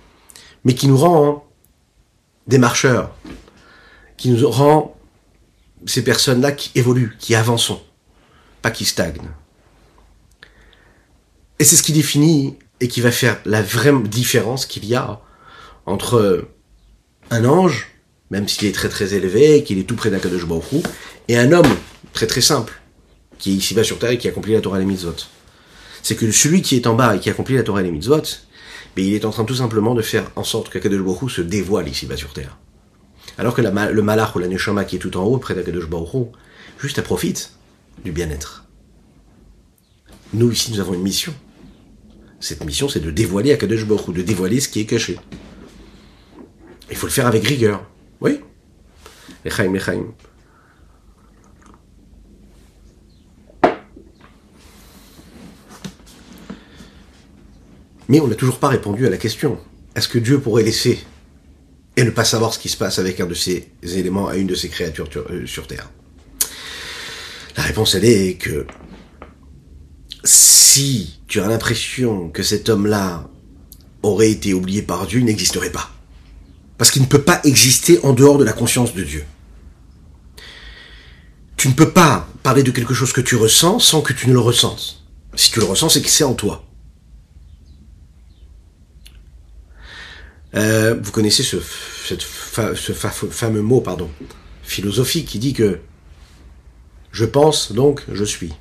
[0.64, 1.46] mais qui nous rend
[2.48, 3.14] des marcheurs,
[4.18, 4.96] qui nous rend
[5.86, 7.74] ces personnes-là qui évoluent, qui avancent,
[8.62, 9.30] pas qui stagnent.
[11.60, 15.22] Et c'est ce qui définit et qui va faire la vraie différence qu'il y a
[15.86, 16.48] entre
[17.30, 17.88] un ange,
[18.32, 20.84] même s'il est très très élevé, qu'il est tout près d'Akadosh Baruch
[21.28, 21.76] et un homme
[22.14, 22.74] très très simple,
[23.38, 25.16] qui est ici-bas sur terre et qui accomplit la Torah et les mitzvot.
[26.02, 28.24] C'est que celui qui est en bas et qui accomplit la Torah et les mitzvot,
[28.96, 31.88] mais il est en train tout simplement de faire en sorte qu'Akadosh Baruch se dévoile
[31.88, 32.58] ici-bas sur terre.
[33.38, 36.28] Alors que le malach ou la neshama qui est tout en haut, près d'Akadosh Baruch
[36.80, 37.52] juste elle profite
[38.04, 38.63] du bien-être.
[40.34, 41.34] Nous ici, nous avons une mission.
[42.40, 45.18] Cette mission, c'est de dévoiler Akadosh Baruch de dévoiler ce qui est caché.
[46.90, 47.86] Il faut le faire avec rigueur.
[48.20, 48.40] Oui.
[58.10, 59.60] Mais on n'a toujours pas répondu à la question.
[59.96, 61.00] Est-ce que Dieu pourrait laisser
[61.96, 64.48] et ne pas savoir ce qui se passe avec un de ces éléments à une
[64.48, 65.90] de ces créatures euh, sur Terre?
[67.56, 68.66] La réponse, elle est que
[70.24, 73.30] si tu as l'impression que cet homme-là
[74.02, 75.92] aurait été oublié par Dieu, il n'existerait pas.
[76.78, 79.26] Parce qu'il ne peut pas exister en dehors de la conscience de Dieu.
[81.58, 84.34] Tu ne peux pas parler de quelque chose que tu ressens sans que tu ne
[84.34, 85.04] le ressentes.
[85.36, 86.66] Si tu le ressens, c'est que c'est en toi.
[90.56, 94.10] Euh, vous connaissez ce, fameux mot, pardon,
[94.62, 95.80] philosophique qui dit que
[97.12, 98.54] je pense, donc je suis.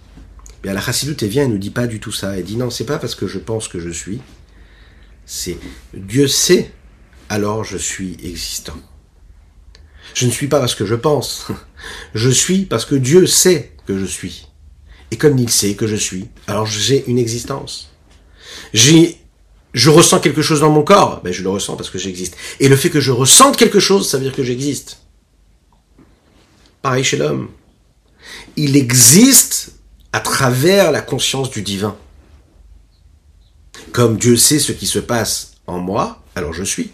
[0.62, 2.36] Bien, la Chassidoute, vient et ne dit pas du tout ça.
[2.36, 4.20] Elle dit non, c'est pas parce que je pense que je suis.
[5.26, 5.58] C'est
[5.94, 6.72] Dieu sait,
[7.28, 8.78] alors je suis existant.
[10.14, 11.48] Je ne suis pas parce que je pense.
[12.14, 14.46] Je suis parce que Dieu sait que je suis.
[15.10, 17.90] Et comme il sait que je suis, alors j'ai une existence.
[18.72, 19.18] J'ai
[19.74, 22.36] je ressens quelque chose dans mon corps, ben je le ressens parce que j'existe.
[22.60, 25.00] Et le fait que je ressente quelque chose, ça veut dire que j'existe.
[26.82, 27.48] Pareil chez l'homme.
[28.56, 29.72] Il existe
[30.12, 31.96] à travers la conscience du divin.
[33.92, 36.90] Comme Dieu sait ce qui se passe en moi, alors je suis.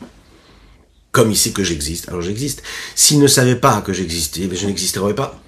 [1.10, 2.62] Comme il sait que j'existe, alors j'existe.
[2.94, 5.40] S'il ne savait pas que j'existais, ben je n'existerais pas.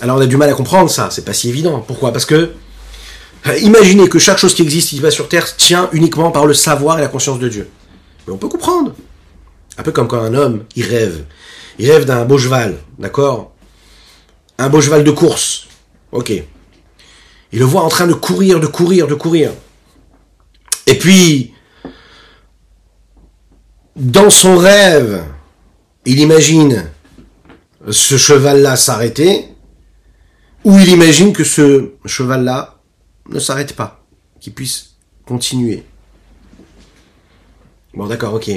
[0.00, 1.80] Alors on a du mal à comprendre ça, c'est pas si évident.
[1.80, 2.12] Pourquoi?
[2.12, 2.52] Parce que
[3.46, 6.54] euh, imaginez que chaque chose qui existe qui va sur Terre tient uniquement par le
[6.54, 7.68] savoir et la conscience de Dieu.
[8.26, 8.94] Mais on peut comprendre.
[9.78, 11.24] Un peu comme quand un homme, il rêve.
[11.78, 13.52] Il rêve d'un beau cheval, d'accord?
[14.58, 15.68] Un beau cheval de course.
[16.12, 16.30] Ok.
[16.30, 19.52] Il le voit en train de courir, de courir, de courir.
[20.86, 21.54] Et puis,
[23.96, 25.24] dans son rêve,
[26.04, 26.90] il imagine
[27.90, 29.48] ce cheval-là s'arrêter,
[30.64, 32.80] ou il imagine que ce cheval-là
[33.28, 34.04] ne s'arrête pas,
[34.40, 35.84] qu'il puisse continuer.
[37.94, 38.50] Bon, d'accord, ok.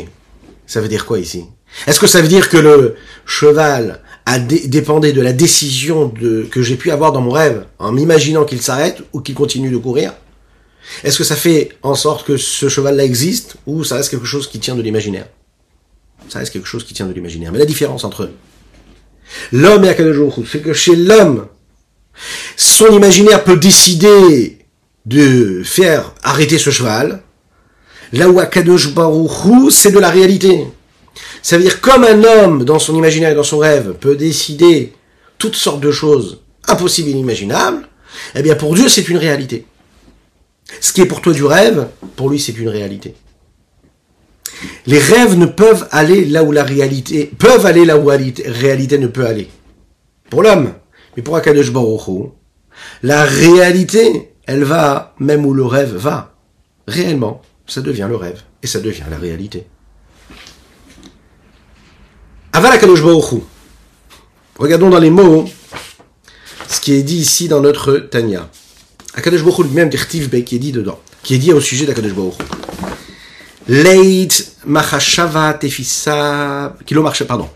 [0.65, 1.45] Ça veut dire quoi ici?
[1.87, 6.07] Est-ce que ça veut dire que le cheval a dépendé de la décision
[6.51, 9.77] que j'ai pu avoir dans mon rêve en m'imaginant qu'il s'arrête ou qu'il continue de
[9.77, 10.13] courir
[11.03, 14.47] Est-ce que ça fait en sorte que ce cheval-là existe ou ça reste quelque chose
[14.47, 15.25] qui tient de l'imaginaire?
[16.27, 17.51] Ça reste quelque chose qui tient de l'imaginaire.
[17.51, 18.29] Mais la différence entre
[19.51, 21.47] l'homme et Akadosh c'est que chez l'homme,
[22.55, 24.59] son imaginaire peut décider
[25.07, 27.23] de faire arrêter ce cheval,
[28.13, 28.89] là où Akadosh
[29.71, 30.67] c'est de la réalité.
[31.41, 34.93] Ça veut dire comme un homme, dans son imaginaire et dans son rêve, peut décider
[35.37, 37.87] toutes sortes de choses impossibles et inimaginables,
[38.35, 39.65] eh bien pour Dieu c'est une réalité.
[40.81, 43.15] Ce qui est pour toi du rêve, pour lui c'est une réalité.
[44.85, 48.97] Les rêves ne peuvent aller là où la réalité, peuvent aller là où la réalité
[48.97, 49.49] ne peut aller.
[50.29, 50.73] Pour l'homme,
[51.15, 52.31] mais pour Akadosh Baruch
[53.03, 56.33] la réalité elle va même où le rêve va.
[56.87, 59.67] Réellement, ça devient le rêve et ça devient la réalité.
[64.57, 65.45] Regardons dans les mots
[66.67, 68.49] ce qui est dit ici dans notre Tanya.
[69.15, 72.35] Akadosh Baruch lui-même qui est dit dedans, qui est dit au sujet d'Akadosh Baruch
[73.67, 74.29] Leit
[74.65, 77.49] machashava tefissa, kilo marche, pardon.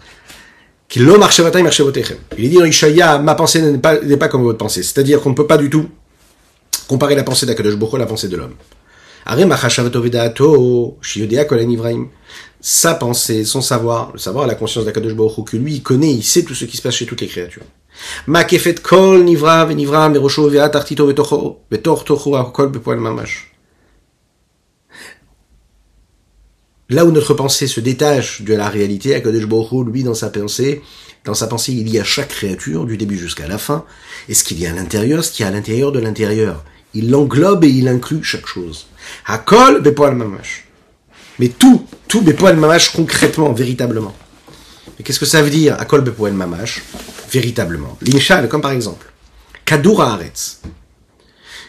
[0.88, 1.15] Kilo.
[2.38, 4.84] Il est dit dans Ishaya, ma pensée n'est pas, n'est pas comme votre pensée.
[4.84, 5.89] C'est-à-dire qu'on ne peut pas du tout
[6.88, 8.56] comparer la pensée d'Akadosh Baruch à la pensée de l'homme.
[12.65, 16.23] Sa pensée, son savoir, le savoir, la conscience d'Akadosh Baruch que lui, il connaît, il
[16.23, 17.63] sait tout ce qui se passe chez toutes les créatures.
[18.81, 19.65] kol nivra
[20.09, 20.49] merosho
[22.69, 23.53] bepoel mamash.
[26.89, 30.81] Là où notre pensée se détache de la réalité, Akadosh Baruch lui, dans sa pensée,
[31.25, 33.83] dans sa pensée, il y a chaque créature, du début jusqu'à la fin,
[34.29, 36.63] et ce qu'il y a à l'intérieur, ce qu'il y a à l'intérieur de l'intérieur.
[36.93, 38.88] Il englobe et il inclut chaque chose.
[39.26, 40.64] Hakol bepoal mamash.
[41.38, 44.14] Mais tout, tout bepoal mamash concrètement, véritablement.
[44.96, 46.83] Mais qu'est-ce que ça veut dire Hakol bepoal mamash
[47.31, 47.96] Véritablement.
[48.02, 49.07] L'inshal, comme par exemple,
[49.64, 50.61] Kadura Aretz.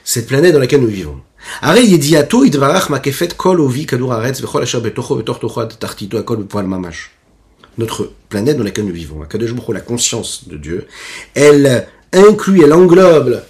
[0.04, 1.22] Cette planète dans laquelle nous vivons.
[1.62, 6.36] הרי ידיעתו יתברך מקפת כל עובי כדור הארץ וכל אשר בתוכו בתוך תוכו תחתיתו הכל
[6.36, 7.10] בפועל ממש.
[7.80, 10.88] Notre planète dans laquelle nous vivons, Kadosh Baruch Hu, la conscience de Dieu,
[11.34, 13.42] elle inclut, elle englobe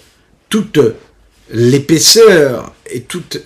[0.48, 0.78] toute
[1.50, 3.41] l'épaisseur et toute,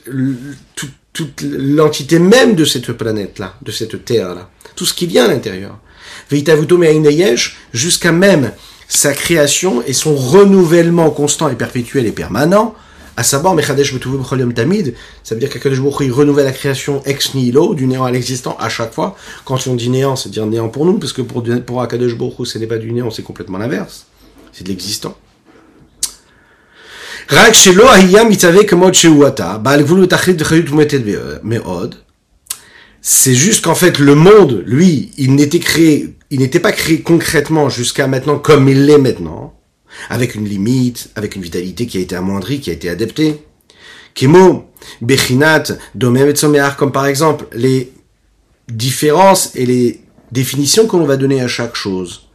[1.14, 5.80] toute, l'entité même de cette planète-là, de cette terre-là, tout ce qui vient à l'intérieur.
[7.74, 8.52] Jusqu'à même
[8.88, 12.76] sa création et son renouvellement constant et perpétuel et permanent,
[13.18, 13.94] à savoir Mechadesh
[14.56, 18.56] Tamid, ça veut dire qu'Akadosh Baruch renouvelle la création ex nihilo, du néant à l'existant
[18.58, 19.18] à chaque fois.
[19.44, 22.58] Quand on dit néant, c'est dire néant pour nous, parce que pour, pour Akadosh ce
[22.58, 24.06] n'est pas du néant, c'est complètement l'inverse.
[24.54, 25.18] C'est de l'existant.
[33.02, 37.70] C'est juste qu'en fait, le monde, lui, il n'était créé, il n'était pas créé concrètement
[37.70, 39.54] jusqu'à maintenant comme il l'est maintenant
[40.10, 43.44] avec une limite, avec une vitalité qui a été amoindrie, qui a été adaptée.
[44.16, 44.66] Kemo,
[45.02, 46.34] Bechinat, Domem
[46.78, 47.92] comme par exemple les
[48.68, 52.28] différences et les définitions que l'on va donner à chaque chose.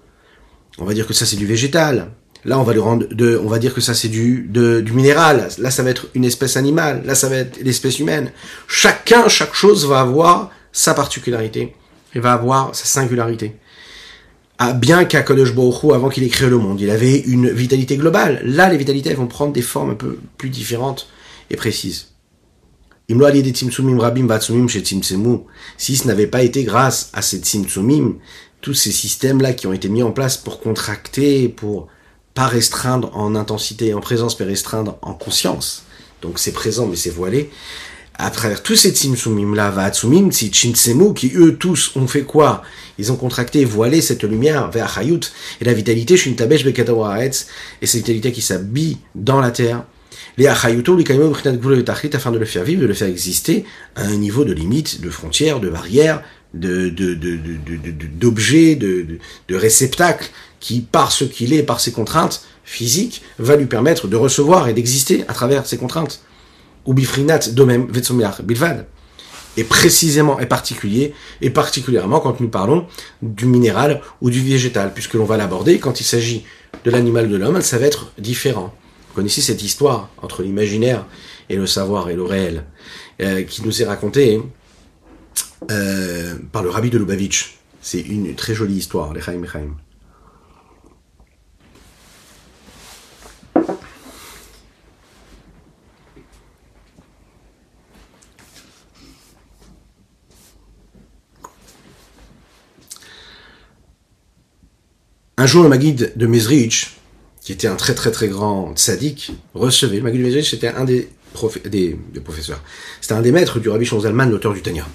[0.79, 2.13] On va dire que ça c'est du végétal.
[2.45, 5.49] Là, on va le rendre de, on va dire que ça c'est du, du minéral.
[5.59, 7.03] Là, ça va être une espèce animale.
[7.05, 8.33] Là, ça va être l'espèce humaine.
[8.67, 11.75] Chacun, chaque chose va avoir sa particularité
[12.15, 13.57] et va avoir sa singularité.
[14.59, 17.97] Ah, bien qu'à Kodesh Baruch avant qu'il ait créé le monde, il avait une vitalité
[17.97, 18.41] globale.
[18.45, 21.09] Là, les vitalités vont prendre des formes un peu plus différentes
[21.51, 22.09] et précises.
[23.09, 23.17] Si
[25.97, 28.15] ce n'avait pas été grâce à ces tzimtzumim,
[28.61, 31.89] tous ces systèmes-là qui ont été mis en place pour contracter, pour
[32.35, 35.85] pas restreindre en intensité et en présence, mais restreindre en conscience.
[36.21, 37.51] Donc c'est présent, mais c'est voilé
[38.17, 42.63] à travers tous ces tzimtzumim là, va'atsumim, chinsemu, qui eux tous ont fait quoi?
[42.99, 45.21] Ils ont contracté, voilé cette lumière vers Hayut,
[45.61, 47.49] et la vitalité, shintabesh bekatawaretz,
[47.83, 49.85] et cette vitalité qui s'habille dans la terre.
[50.37, 54.45] Les achayuto, les afin de le faire vivre, de le faire exister à un niveau
[54.45, 56.23] de limite, de frontières, de barrières,
[56.55, 57.39] de, de, de,
[58.19, 59.19] d'objets, de, de,
[59.49, 60.31] de réceptacles,
[60.65, 64.73] qui, par ce qu'il est, par ses contraintes physiques, va lui permettre de recevoir et
[64.73, 66.23] d'exister à travers ces contraintes
[66.87, 68.87] ou bifrinat domem vetsomiach bilvad.
[69.59, 72.87] Et précisément et particulier, et particulièrement quand nous parlons
[73.21, 76.47] du minéral ou du végétal, puisque l'on va l'aborder quand il s'agit
[76.83, 78.73] de l'animal de l'homme, ça va être différent.
[79.09, 81.05] Vous connaissez cette histoire entre l'imaginaire
[81.51, 82.65] et le savoir et le réel,
[83.21, 84.41] euh, qui nous est racontée
[85.71, 87.59] euh, par le rabbi de Lubavitch.
[87.83, 89.77] C'est une très jolie histoire, les Chaim Chaim.
[105.45, 106.97] Un jour, le Maguide de Mezrich,
[107.43, 110.85] qui était un très très très grand sadique, recevait, le Maguide de Mezrich, c'était un
[110.85, 112.63] des, professeurs,
[113.03, 114.87] c'était un des maîtres du Rabbi Shonzalman, l'auteur du Tanya.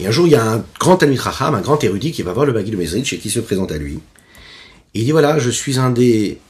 [0.00, 2.32] Et un jour, il y a un grand Talmud Raham, un grand érudit, qui va
[2.32, 4.00] voir le Maguide de Mezrich et qui se présente à lui.
[4.92, 6.40] Il dit, voilà, je suis un des...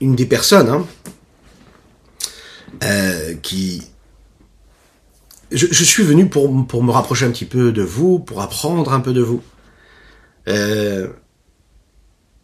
[0.00, 0.86] une des personnes hein,
[2.84, 3.82] euh, qui...
[5.50, 9.00] Je, suis venu pour, pour me rapprocher un petit peu de vous, pour apprendre un
[9.00, 9.42] peu de vous.
[10.46, 11.08] Euh,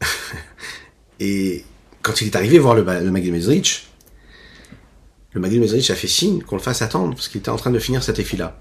[1.21, 1.65] et
[2.03, 3.89] quand il est arrivé voir le, le Magid Mezrich,
[5.33, 7.71] le Magid Mezrich a fait signe qu'on le fasse attendre, parce qu'il était en train
[7.71, 8.61] de finir cette effila.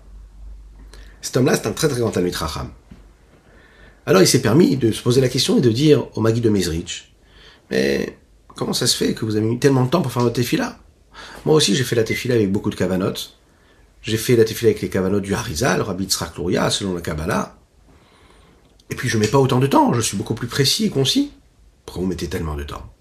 [1.21, 2.71] Cet homme-là, c'est un très très grand Talmud Raham.
[4.05, 6.49] Alors il s'est permis de se poser la question et de dire au Magid de
[6.49, 7.13] Mezrich,
[7.69, 10.35] mais comment ça se fait que vous avez mis tellement de temps pour faire votre
[10.35, 10.79] tefila
[11.45, 13.37] Moi aussi j'ai fait la tefila avec beaucoup de kavanotes.
[14.01, 16.33] J'ai fait la tefila avec les kavanotes du Harizal, Rabbi Tzrak
[16.71, 17.60] selon la Kabbalah.
[18.91, 21.31] Et puis je mets pas autant de temps, je suis beaucoup plus précis et concis.
[21.85, 22.93] Pourquoi vous mettez tellement de temps?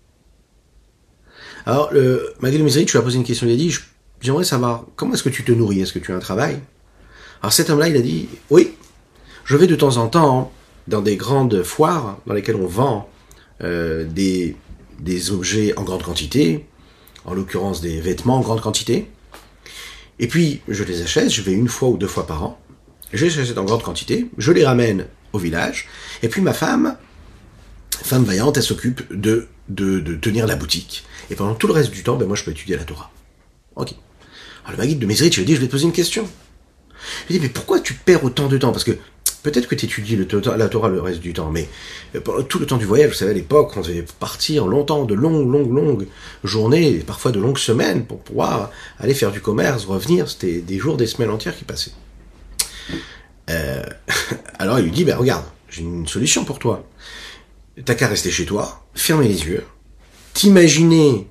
[1.66, 3.76] Alors, le Maguil Mizri, tu as posé une question, il a dit,
[4.20, 5.81] j'aimerais savoir, comment est-ce que tu te nourris?
[5.81, 6.61] Est-ce que tu as un travail?
[7.42, 8.72] Alors cet homme-là, il a dit, oui,
[9.44, 10.53] je vais de temps en temps
[10.88, 13.11] dans des grandes foires dans lesquelles on vend
[13.62, 14.57] euh, des,
[15.00, 16.66] des objets en grande quantité,
[17.24, 19.11] en l'occurrence des vêtements en grande quantité.
[20.18, 22.61] Et puis, je les achète, je vais une fois ou deux fois par an,
[23.12, 25.88] je les achète en grande quantité, je les ramène au village,
[26.22, 26.96] et puis ma femme,
[27.90, 31.04] femme vaillante, elle s'occupe de, de, tenir la boutique.
[31.31, 33.10] Et pendant tout le reste du temps, ben moi je peux étudier la Torah.
[33.76, 33.94] Ok.
[34.64, 36.28] Alors le Maguide de Mézrit, je lui dis, je vais te poser une question.
[37.22, 38.72] Je lui dis, mais pourquoi tu perds autant de temps?
[38.72, 38.96] Parce que
[39.42, 41.68] peut-être que tu étudies la Torah le reste du temps, mais
[42.14, 45.04] euh, pendant tout le temps du voyage, vous savez, à l'époque, on devait partir longtemps,
[45.04, 46.06] de longues, longues, longues
[46.44, 50.28] journées, parfois de longues semaines, pour pouvoir aller faire du commerce, revenir.
[50.28, 51.92] C'était des jours, des semaines entières qui passaient.
[53.51, 53.83] Euh,
[54.59, 56.87] alors il lui dit, ben regarde, j'ai une solution pour toi.
[57.85, 59.65] T'as qu'à rester chez toi, fermer les yeux,
[60.35, 61.29] t'imaginer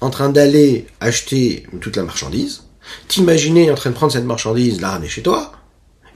[0.00, 2.64] en train d'aller acheter toute la marchandise,
[3.08, 5.52] t'imaginer en train de prendre cette marchandise, la ramener chez toi,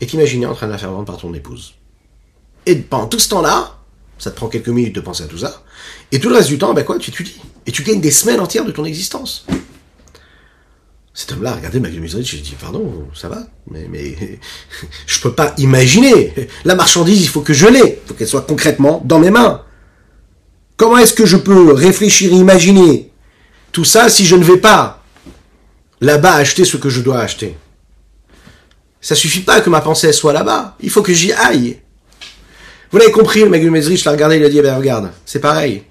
[0.00, 1.74] et t'imaginer en train de la faire vendre par ton épouse.
[2.66, 3.78] Et pendant tout ce temps-là,
[4.18, 5.62] ça te prend quelques minutes de penser à tout ça,
[6.12, 7.40] et tout le reste du temps, ben quoi, tu étudies.
[7.66, 9.46] Et tu gagnes des semaines entières de ton existence.
[11.20, 14.16] Cet homme-là, regardez Magnum je j'ai dit, pardon, ça va, mais, mais
[15.06, 16.32] je peux pas imaginer.
[16.64, 19.60] La marchandise, il faut que je l'ai, il faut qu'elle soit concrètement dans mes mains.
[20.78, 23.10] Comment est-ce que je peux réfléchir, imaginer
[23.70, 25.04] tout ça si je ne vais pas
[26.00, 27.54] là-bas acheter ce que je dois acheter?
[29.02, 31.80] Ça suffit pas que ma pensée soit là-bas, il faut que j'y aille.
[32.90, 35.40] Vous l'avez compris, le Magnum je l'ai regardé, il a dit, eh ben regarde, c'est
[35.40, 35.82] pareil.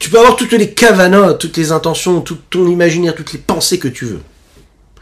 [0.00, 3.78] Tu peux avoir toutes les cavanotes, toutes les intentions, tout ton imaginaire, toutes les pensées
[3.78, 4.20] que tu veux.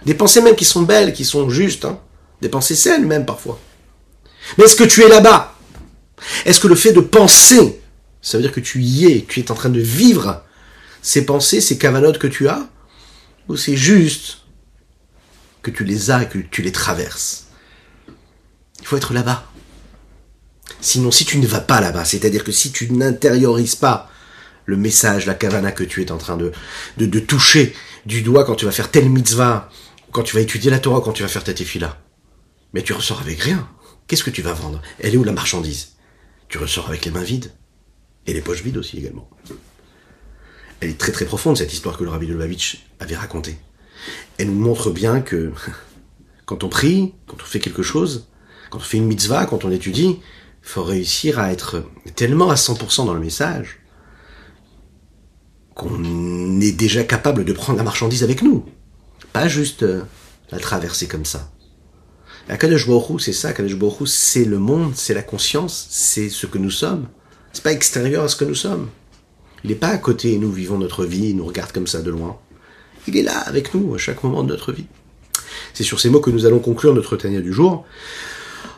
[0.06, 1.98] Des pensées même qui sont belles, qui sont justes, hein.
[2.42, 3.58] des pensées saines même parfois.
[4.58, 5.56] Mais est-ce que tu es là-bas?
[6.44, 7.80] Est-ce que le fait de penser,
[8.22, 10.42] ça veut dire que tu y es, tu es en train de vivre
[11.02, 12.68] ces pensées, ces cavanotes que tu as
[13.48, 14.38] Ou c'est juste
[15.62, 17.46] que tu les as et que tu les traverses?
[18.80, 19.44] Il faut être là-bas.
[20.80, 24.10] Sinon, si tu ne vas pas là-bas, c'est-à-dire que si tu n'intériorises pas
[24.66, 26.52] le message, la kavana que tu es en train de,
[26.98, 27.74] de, de toucher
[28.06, 29.70] du doigt quand tu vas faire telle mitzvah,
[30.14, 32.00] quand tu vas étudier la Torah, quand tu vas faire ta tefila.
[32.72, 33.68] Mais tu ressors avec rien.
[34.06, 34.80] Qu'est-ce que tu vas vendre?
[35.00, 35.96] Elle est où la marchandise?
[36.48, 37.50] Tu ressors avec les mains vides.
[38.28, 39.28] Et les poches vides aussi également.
[40.80, 43.58] Elle est très très profonde cette histoire que le rabbi de Lubavitch avait racontée.
[44.38, 45.52] Elle nous montre bien que
[46.46, 48.28] quand on prie, quand on fait quelque chose,
[48.70, 51.82] quand on fait une mitzvah, quand on étudie, il faut réussir à être
[52.14, 53.80] tellement à 100% dans le message
[55.74, 58.64] qu'on est déjà capable de prendre la marchandise avec nous.
[59.34, 60.02] Pas juste euh,
[60.52, 61.50] la traverser comme ça.
[62.48, 63.48] Akadosh c'est ça.
[63.48, 63.76] Akadosh
[64.06, 67.08] c'est le monde, c'est la conscience, c'est ce que nous sommes.
[67.52, 68.88] C'est pas extérieur à ce que nous sommes.
[69.64, 72.12] Il n'est pas à côté nous vivons notre vie, il nous regarde comme ça de
[72.12, 72.38] loin.
[73.08, 74.86] Il est là avec nous à chaque moment de notre vie.
[75.72, 77.84] C'est sur ces mots que nous allons conclure notre Tania du jour,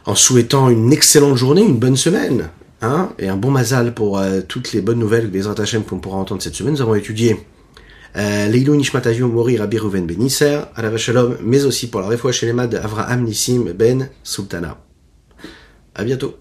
[0.07, 2.49] en souhaitant une excellente journée, une bonne semaine,
[2.81, 5.99] hein, et un bon mazal pour euh, toutes les bonnes nouvelles que les Hachem qu'on
[5.99, 6.73] pourra entendre cette semaine.
[6.73, 7.45] Nous avons étudié
[8.17, 12.77] Leilou Nishmat Mori Rabbi Ruven Ben Isser, la Shalom, mais aussi pour la réfoua les
[12.79, 14.79] Avraham Nissim Ben Sultana.
[15.95, 16.35] À bientôt.